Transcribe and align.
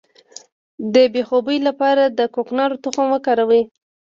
د 0.93 0.95
بې 1.13 1.21
خوبۍ 1.29 1.57
لپاره 1.67 2.03
د 2.17 2.19
کوکنارو 2.35 2.81
تخم 2.83 3.05
وکاروئ 3.11 3.63